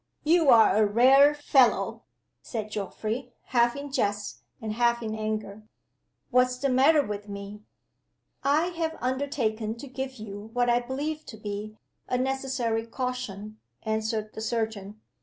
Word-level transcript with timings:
"You 0.23 0.49
are 0.49 0.75
a 0.77 0.83
rare 0.83 1.35
fellow!" 1.35 2.05
said 2.41 2.71
Geoffrey, 2.71 3.33
half 3.43 3.75
in 3.75 3.91
jest 3.91 4.41
and 4.59 4.73
half 4.73 5.03
in 5.03 5.13
anger. 5.13 5.61
"What's 6.31 6.57
the 6.57 6.69
matter 6.69 7.03
with 7.05 7.29
me?" 7.29 7.61
"I 8.43 8.69
have 8.69 8.97
undertaken 8.99 9.75
to 9.75 9.85
give 9.85 10.15
you, 10.15 10.49
what 10.53 10.71
I 10.71 10.79
believe 10.79 11.23
to 11.27 11.37
be, 11.37 11.77
a 12.07 12.17
necessary 12.17 12.87
caution," 12.87 13.59
answered 13.83 14.33
the 14.33 14.41
surgeon. 14.41 14.99